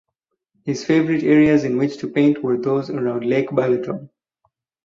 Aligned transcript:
His 0.65 0.83
favorite 0.83 1.21
areas 1.23 1.63
in 1.63 1.77
which 1.77 1.97
to 1.99 2.09
paint 2.09 2.41
were 2.41 2.57
those 2.57 2.89
around 2.89 3.23
Lake 3.23 3.49
Balaton. 3.49 4.09